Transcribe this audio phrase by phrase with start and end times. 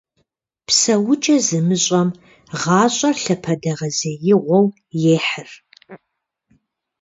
[0.65, 2.07] ПсэукӀэ зымыщӀэм
[2.59, 4.65] гъащӀэр лъапэдэгъэзеигъуэу
[5.15, 5.49] ехьыр.